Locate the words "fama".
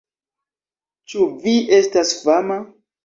2.23-2.59